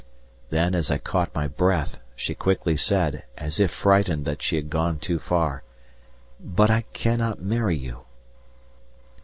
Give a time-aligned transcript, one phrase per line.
[0.49, 4.71] Then, as I caught my breath, she quickly said, as if frightened that she had
[4.71, 5.61] gone too far,
[6.39, 7.99] "But I cannot marry you."